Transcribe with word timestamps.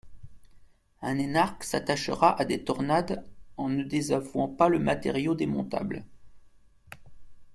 Un 1.03 1.19
énarque 1.19 1.63
s'attachera 1.63 2.35
à 2.39 2.43
des 2.43 2.63
tornades 2.63 3.23
en 3.57 3.69
ne 3.69 3.83
désavouant 3.83 4.47
pas 4.47 4.67
le 4.67 4.79
matériau 4.79 5.35
démontable! 5.35 6.05